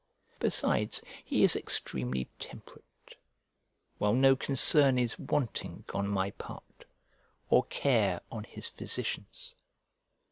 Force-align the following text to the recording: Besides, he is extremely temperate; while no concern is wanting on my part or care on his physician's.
Besides, 0.39 1.03
he 1.23 1.43
is 1.43 1.55
extremely 1.55 2.27
temperate; 2.39 3.13
while 3.99 4.15
no 4.15 4.35
concern 4.35 4.97
is 4.97 5.19
wanting 5.19 5.85
on 5.93 6.07
my 6.07 6.31
part 6.31 6.85
or 7.51 7.65
care 7.65 8.21
on 8.31 8.45
his 8.45 8.67
physician's. 8.67 9.53